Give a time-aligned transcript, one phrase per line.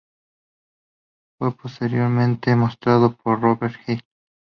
[0.03, 4.01] Y fue posteriormente mostrado por Robert Hill.